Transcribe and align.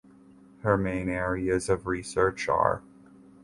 Her 0.63 0.79
main 0.79 1.09
areas 1.09 1.69
of 1.69 1.85
research 1.85 2.49
are. 2.49 2.81